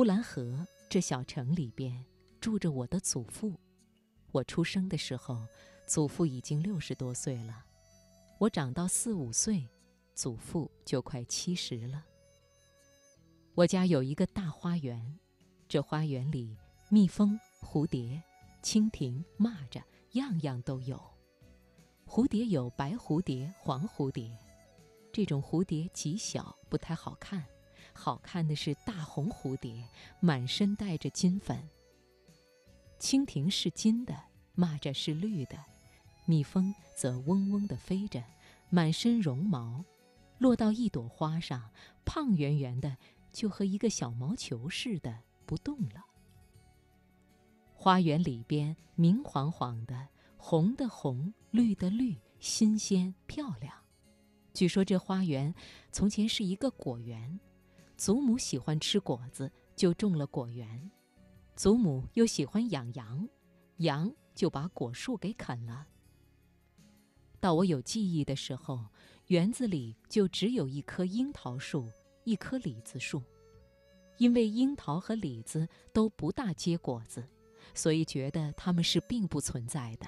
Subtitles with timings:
[0.00, 2.02] 呼兰河这小城里边
[2.40, 3.52] 住着我的祖父。
[4.32, 5.46] 我出生的时候，
[5.86, 7.66] 祖父已经六十多岁了。
[8.38, 9.68] 我长到四五岁，
[10.14, 12.02] 祖父就快七十了。
[13.54, 15.18] 我家有一个大花园，
[15.68, 16.56] 这花园里
[16.88, 18.22] 蜜蜂、蝴蝶、
[18.62, 19.82] 蜻蜓、蚂蚱，
[20.12, 20.98] 样样都有。
[22.06, 24.34] 蝴蝶有白蝴蝶、黄蝴蝶，
[25.12, 27.44] 这种蝴蝶极小，不太好看。
[27.92, 29.84] 好看的是大红蝴蝶，
[30.20, 31.68] 满身带着金粉。
[32.98, 34.14] 蜻蜓是金的，
[34.56, 35.56] 蚂蚱是绿的，
[36.26, 38.22] 蜜蜂则嗡嗡地飞着，
[38.68, 39.84] 满身绒毛，
[40.38, 41.70] 落到一朵花上，
[42.04, 42.96] 胖圆圆的。
[43.32, 46.04] 就和一个小毛球似的不动了。
[47.72, 53.72] 花园里边明晃晃的，红的红，绿的绿，新鲜漂亮。
[54.52, 55.54] 据说这花园
[55.92, 57.38] 从前是一个果园，
[58.00, 60.90] 祖母喜欢吃果子，就种了果园。
[61.54, 63.28] 祖母又喜欢养羊，
[63.76, 65.86] 羊就把果树给啃了。
[67.40, 68.86] 到我有记忆的时候，
[69.26, 71.90] 园子里就只有一棵樱桃树。
[72.24, 73.22] 一棵李子树，
[74.16, 77.28] 因为樱桃和李子都不大结果子，
[77.74, 80.06] 所以觉得它们是并不存在的。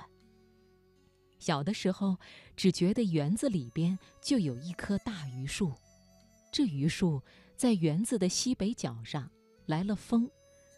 [1.38, 2.16] 小的时候，
[2.56, 5.72] 只觉得园子里边就有一棵大榆树，
[6.52, 7.20] 这榆树
[7.56, 9.30] 在园子的西北角上。
[9.66, 10.28] 来了风，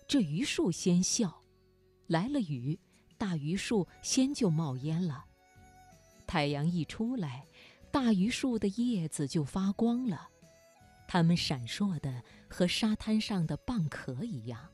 [0.07, 1.43] 这榆树先笑；
[2.07, 2.79] 来了雨，
[3.17, 5.25] 大榆树先就冒烟了。
[6.27, 7.47] 太阳一出来，
[7.91, 10.29] 大榆树的叶子就发光了。
[11.09, 14.69] 它们闪烁的和沙滩上的蚌壳一样。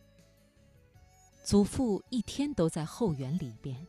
[1.44, 3.86] 祖父一天都在后园里边，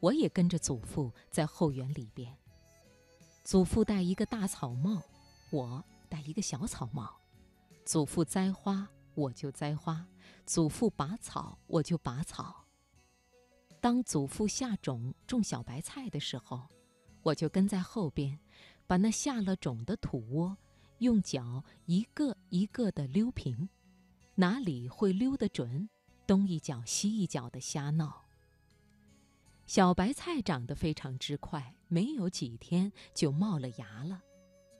[0.00, 2.36] 我也跟着祖父在后园里边。
[3.44, 5.00] 祖父戴一个大草帽，
[5.50, 7.21] 我戴一个小草帽。
[7.84, 10.06] 祖父栽花，我就栽花；
[10.46, 12.64] 祖父拔草，我就拔草。
[13.80, 16.68] 当祖父下种种小白菜的时候，
[17.22, 18.38] 我就跟在后边，
[18.86, 20.56] 把那下了种的土窝。
[20.98, 23.68] 用脚一个一个地溜平，
[24.36, 25.88] 哪里会溜得准，
[26.28, 28.22] 东一脚西一脚的瞎闹。
[29.66, 34.22] 小白菜长得非常之快，没有几天就冒了芽了，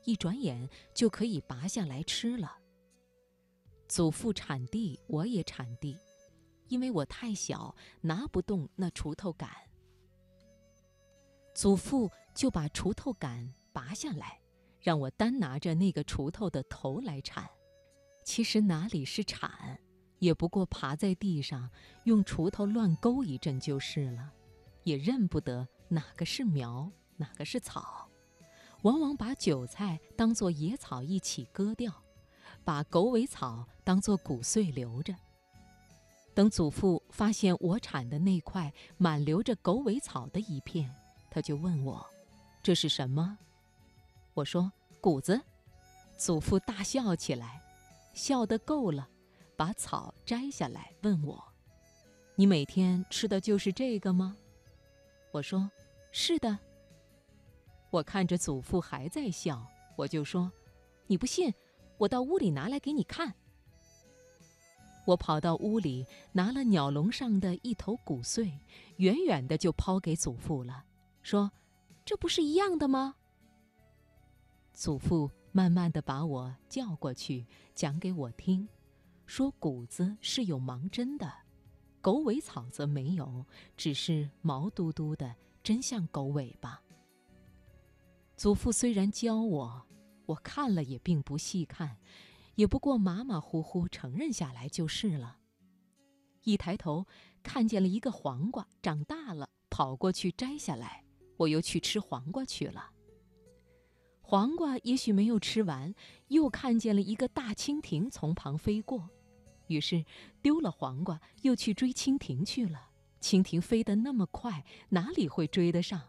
[0.05, 2.59] 一转眼就可以拔下来吃了。
[3.93, 5.99] 祖父铲地，我也铲地，
[6.69, 9.51] 因为我太小，拿不动那锄头杆。
[11.55, 14.41] 祖父就把锄头杆拔下来。
[14.81, 17.47] 让我单拿着那个锄头的头来铲，
[18.25, 19.79] 其实哪里是铲，
[20.21, 21.69] 也不过爬在地上
[22.05, 24.33] 用锄头乱勾一阵就是了，
[24.85, 28.09] 也认不得哪个是苗，哪个是草，
[28.85, 32.02] 往往把韭菜当作野草一起割掉，
[32.65, 35.15] 把狗尾草当作骨碎留着。
[36.35, 40.91] 等祖父发现我铲的那块满留着狗尾草的一片，
[41.31, 42.07] 他就问我
[42.63, 43.39] ：“这是什么？”
[44.35, 45.41] 我说：“谷子。”
[46.17, 47.61] 祖父大笑起来，
[48.15, 49.09] 笑得够了，
[49.57, 51.43] 把草摘下来问我
[52.37, 54.37] ：“你每天吃的就是这个吗？”
[55.33, 55.71] 我说
[56.13, 56.59] ：“是的。”
[57.91, 60.51] 我看着祖父还在笑，我就说
[61.09, 61.53] ：“你不信，
[61.99, 63.35] 我到屋里拿来给你看。”
[65.05, 68.53] 我跑到屋里拿了鸟笼上的一头谷穗，
[68.99, 70.85] 远远的就抛给祖父了，
[71.23, 71.51] 说
[72.07, 73.17] ：“这不是一样的吗？”
[74.73, 77.45] 祖父慢慢的把我叫过去，
[77.75, 78.69] 讲给我听，
[79.27, 81.31] 说谷子是有芒针的，
[82.01, 83.45] 狗尾草则没有，
[83.77, 85.35] 只是毛嘟嘟的，
[85.65, 86.81] 真像狗尾巴。
[88.37, 89.85] 祖父虽然教我，
[90.27, 91.99] 我看了也并不细看，
[92.55, 95.39] 也不过马马虎虎承认下来就是了。
[96.45, 97.07] 一抬头
[97.43, 101.05] 看见了一个黄瓜，长大了，跑过去摘下来，
[101.37, 102.91] 我又去吃黄瓜去了。
[104.21, 105.95] 黄瓜也许没有吃完，
[106.29, 109.11] 又看见了一个大蜻蜓从旁飞过，
[109.67, 110.05] 于是
[110.41, 112.91] 丢了黄瓜，又去追蜻蜓去了。
[113.21, 116.03] 蜻蜓飞得那么快，哪里会追得上？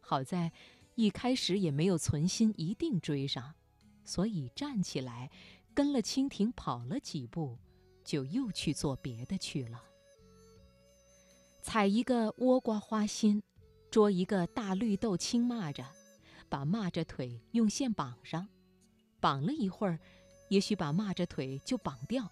[0.00, 0.52] 好在
[0.94, 3.54] 一开始也没有存心一定追上，
[4.04, 5.30] 所以站起来，
[5.74, 7.58] 跟了蜻蜓跑了几步，
[8.04, 9.82] 就又去做别的去了。
[11.62, 13.42] 采一个倭瓜花心，
[13.90, 15.84] 捉一个大绿豆青蚂蚱。
[16.48, 18.46] 把蚂蚱腿用线绑上，
[19.20, 19.98] 绑了一会儿，
[20.50, 22.30] 也许把蚂蚱腿就绑掉，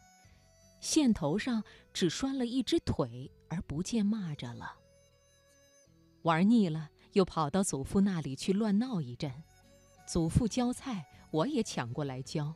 [0.79, 1.65] 线头上
[1.95, 4.77] 只拴了一只腿，而不见蚂蚱了。
[6.21, 9.33] 玩腻了，又跑到祖父那里去乱闹一阵。
[10.07, 12.55] 祖父浇菜，我也抢过来浇。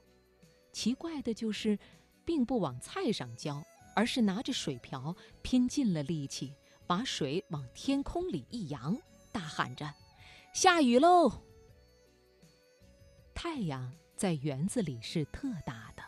[0.72, 1.78] 奇怪的就是，
[2.24, 3.62] 并不往菜上浇，
[3.94, 6.52] 而是拿着水瓢，拼尽了力气，
[6.86, 8.98] 把水往天空里一扬，
[9.30, 9.94] 大喊着
[10.52, 11.42] ：“下雨喽！”
[13.34, 16.02] 太阳在园子里是特大的，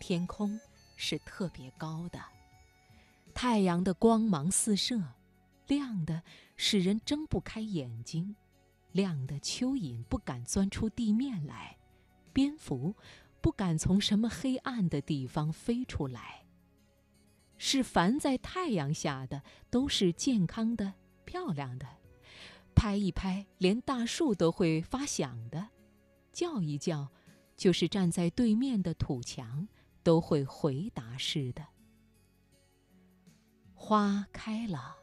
[0.00, 0.58] 天空
[0.96, 2.18] 是特别高的。
[3.34, 4.98] 太阳的光芒四射，
[5.66, 6.22] 亮的
[6.60, 8.34] 使人睁不开眼睛，
[8.90, 11.78] 亮的蚯蚓不敢钻出地面来，
[12.32, 12.96] 蝙蝠
[13.40, 16.44] 不敢从什么黑暗的地方飞出来。
[17.58, 20.94] 是凡在太阳下的都是健康的、
[21.24, 21.86] 漂亮的，
[22.74, 25.68] 拍一拍，连大树都会发响的。
[26.32, 27.08] 叫一叫，
[27.56, 29.68] 就是站在对面的土墙
[30.02, 31.64] 都会回答似的。
[33.74, 34.97] 花开了，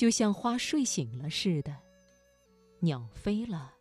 [0.00, 1.74] 就像花睡醒了似的；
[2.78, 3.74] 鸟飞了，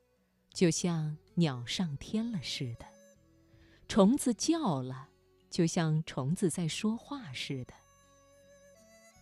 [0.51, 2.85] 就像鸟上天了似的；
[3.87, 5.07] 虫子叫了，
[5.49, 7.73] 就像虫子在说话似的。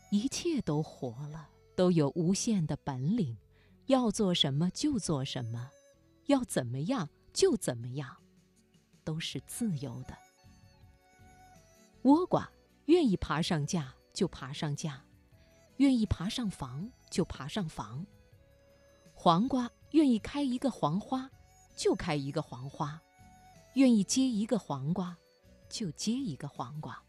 [0.09, 3.37] 一切都活了，都有无限的本领，
[3.85, 5.69] 要做什么就做什么，
[6.25, 7.07] 要怎么样。
[7.31, 8.17] 就怎么样，
[9.03, 10.17] 都是自由的。
[12.01, 12.51] 倭瓜
[12.85, 15.05] 愿意爬上架就爬上架，
[15.77, 18.05] 愿意爬上房就爬上房。
[19.13, 21.29] 黄瓜愿意开一个黄花
[21.75, 23.01] 就开一个黄花，
[23.73, 25.17] 愿意结一个黄瓜
[25.69, 27.01] 就结一个黄瓜。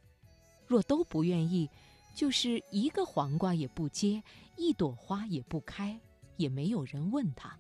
[0.66, 1.68] 若都不愿意，
[2.14, 4.22] 就是一个黄瓜也不结，
[4.56, 5.98] 一朵花也不开，
[6.36, 7.58] 也没有人问他。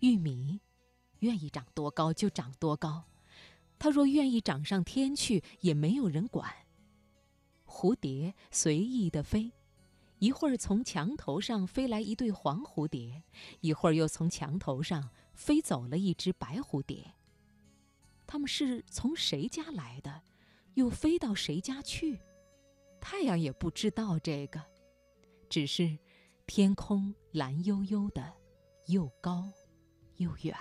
[0.00, 0.60] 玉米。
[1.20, 3.02] 愿意长多高就长多高，
[3.76, 6.48] 它若愿意长上天去，也没有人管。
[7.68, 9.52] 蝴蝶随意的飞，
[10.18, 13.22] 一会儿从墙头上飞来一对黄蝴蝶，
[13.60, 17.14] 一会儿又从墙头上飞走了一只白蝴蝶。
[18.26, 20.22] 它们是从谁家来的，
[20.74, 22.18] 又飞到谁家去？
[23.00, 24.60] 太阳也不知道这个，
[25.48, 25.96] 只是
[26.46, 28.34] 天空蓝悠悠的，
[28.86, 29.52] 又高
[30.16, 30.56] 又远。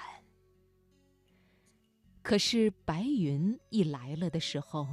[2.21, 4.87] 可是白云一来了的时候，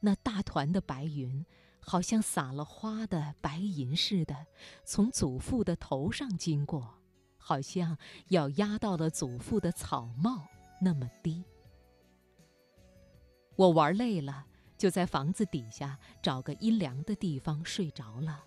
[0.00, 1.44] 那大团的白云，
[1.80, 4.46] 好像撒了花的白银似的，
[4.84, 6.98] 从祖父的头上经过，
[7.36, 7.96] 好像
[8.28, 10.46] 要压到了祖父的草帽
[10.80, 11.44] 那么低。
[13.56, 14.46] 我玩累了，
[14.78, 18.44] 就在房子底下找个阴凉的地方睡着了，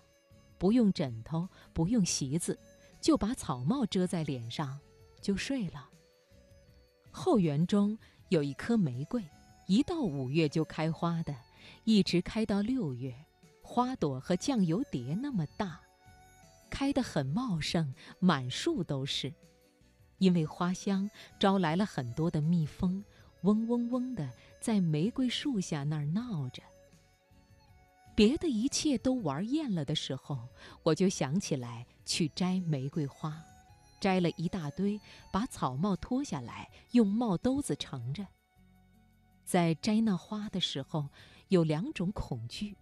[0.58, 2.58] 不用枕头，不用席子，
[3.00, 4.80] 就把草帽遮在脸上，
[5.20, 5.88] 就睡了。
[7.12, 7.96] 后园中
[8.30, 9.24] 有一棵玫瑰，
[9.66, 11.34] 一到五月就开花的，
[11.84, 13.14] 一直开到六月，
[13.62, 15.80] 花朵和酱油碟那么大，
[16.68, 19.32] 开得很茂盛，满树都是。
[20.18, 23.02] 因为花香招来了很多的蜜蜂，
[23.42, 24.30] 嗡嗡嗡的
[24.60, 26.62] 在玫瑰树下那儿闹着。
[28.14, 30.38] 别的一切都玩厌了的时候，
[30.82, 33.42] 我就想起来去摘玫瑰花。
[34.00, 35.00] 摘了一大堆，
[35.32, 38.26] 把草帽脱下来，用帽兜子盛着。
[39.44, 41.10] 在摘那花的时候，
[41.48, 42.76] 有两种恐惧：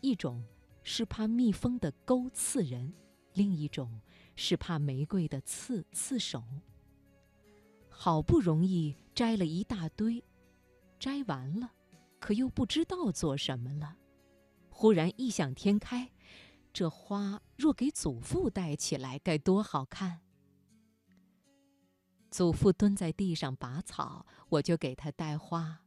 [0.00, 0.44] 一种
[0.82, 2.92] 是怕蜜蜂的钩刺人，
[3.32, 4.00] 另一种
[4.34, 6.42] 是怕玫瑰的刺刺手。
[7.88, 10.24] 好不容易摘了一大堆，
[10.98, 11.72] 摘完了，
[12.18, 13.96] 可又不知道做什么了。
[14.68, 16.10] 忽然异想天开，
[16.72, 20.20] 这花若给祖父戴起来，该多好看！
[22.32, 25.83] 祖父蹲在地上拔草，我就给他戴花。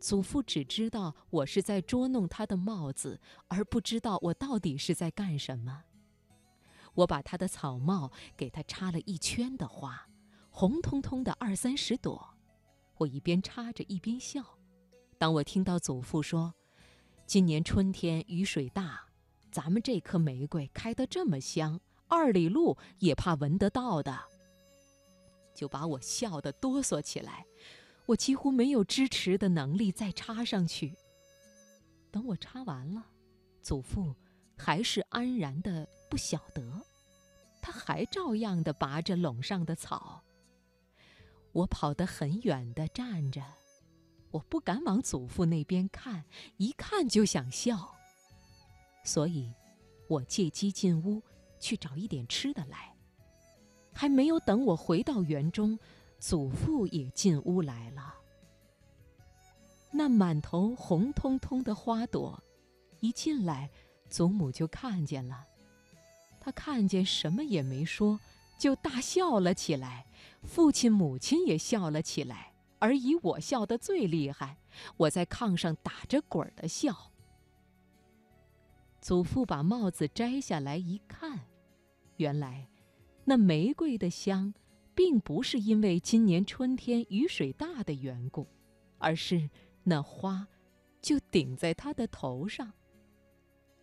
[0.00, 5.84] 祖父只知道我是在捉弄他的帽子，而不知道我到底是在干什么。
[6.94, 10.08] 我把他的草帽给他插了一圈的花，
[10.50, 12.34] 红彤彤的二三十朵。
[12.96, 14.44] 我一边插着一边笑。
[15.18, 16.54] 当我听到祖父说
[17.26, 19.00] ：“今年春天雨水大，
[19.50, 24.18] 咱们这棵玫瑰开得这么香，二里路也怕闻得到的。”
[25.54, 27.44] 就把我笑得哆嗦起来，
[28.08, 30.96] 我几乎没有支持的能力再插上去。
[32.10, 33.04] 等我插完了，
[33.60, 34.14] 祖父
[34.56, 36.80] 还是安然的不晓得，
[37.60, 40.22] 他还照样的拔着垄上的草。
[41.52, 43.44] 我跑得很远的站着，
[44.30, 46.24] 我不敢往祖父那边看，
[46.56, 47.94] 一看就想笑。
[49.04, 49.52] 所以，
[50.08, 51.22] 我借机进屋
[51.60, 52.94] 去找一点吃的来。
[53.92, 55.78] 还没有等我回到园中，
[56.18, 58.14] 祖父也进屋来了。
[59.90, 62.42] 那满头红彤彤的花朵，
[63.00, 63.70] 一进来，
[64.08, 65.46] 祖母就看见了。
[66.40, 68.20] 他看见什么也没说，
[68.58, 70.06] 就大笑了起来。
[70.42, 74.58] 父亲、母亲也笑了起来，而以我笑得最厉害，
[74.96, 77.10] 我在炕上打着滚儿的笑。
[79.00, 81.40] 祖父把帽子摘下来一看，
[82.16, 82.68] 原来
[83.24, 84.52] 那玫瑰的香，
[84.98, 88.48] 并不是因为今年春天雨水大的缘故，
[88.98, 89.48] 而是
[89.84, 90.48] 那花
[91.00, 92.72] 就顶在他的头上。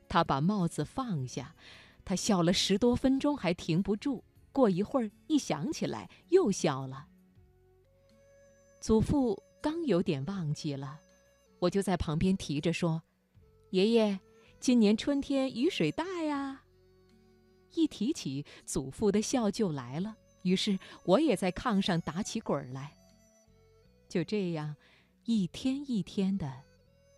[0.10, 1.56] 他把帽子放下，
[2.04, 7.08] 他笑了十多分钟还停不住，过一会儿一想起来又笑了。
[8.82, 11.00] 祖父刚有点忘记了，
[11.60, 13.02] 我就在旁边提着说
[13.72, 14.20] ：“爷爷，
[14.60, 16.64] 今年春天雨水大呀。”
[17.74, 22.94] 一提起祖父的笑就来了，于是我也在炕上打起滚来。
[24.08, 24.76] 就这样，
[25.26, 26.64] 一天一天的，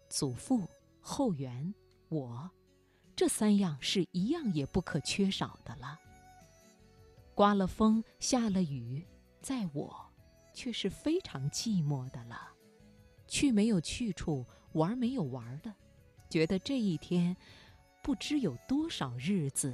[0.10, 0.67] 祖父、
[1.00, 1.72] 后园、
[2.10, 2.50] 我，
[3.15, 6.00] 这三样是一样也不可缺少的了。
[7.36, 9.05] 刮了风，下了雨，
[9.41, 10.03] 在我。
[10.53, 12.50] 却是非常寂寞的了，
[13.27, 15.72] 去没有去处，玩没有玩的，
[16.31, 17.38] 觉得这一天
[18.01, 19.72] 不知有多少日子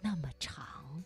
[0.00, 1.02] 那么长。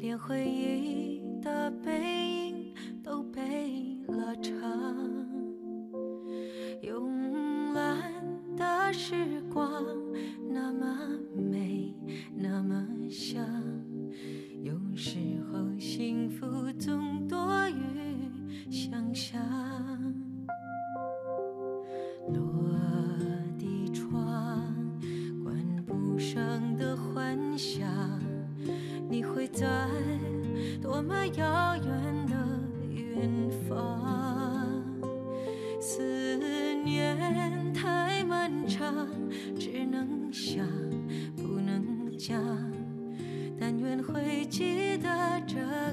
[0.00, 1.07] 连回忆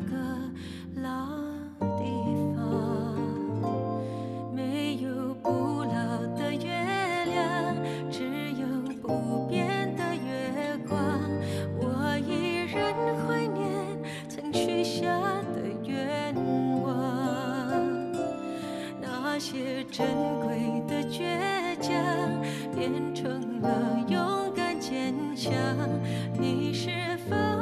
[0.06, 1.28] 个老
[1.98, 2.06] 地
[2.56, 3.16] 方
[4.54, 6.72] 没有不老的月
[7.26, 7.76] 亮
[8.12, 8.66] 只有
[9.02, 10.98] 不变的月光
[11.80, 12.94] 我依然
[13.28, 13.64] 怀念
[14.28, 15.06] 曾许下
[15.54, 16.34] 的愿
[16.82, 16.92] 望
[19.02, 20.08] 那些珍
[20.42, 21.96] 贵的倔强
[22.76, 25.54] 变成了勇敢坚强。
[26.38, 26.90] 你是
[27.30, 27.55] 否